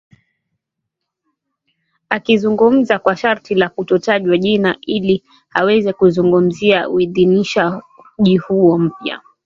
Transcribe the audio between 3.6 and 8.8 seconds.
kutotajwa jina ili aweze kuzungumzia uidhinishaji huo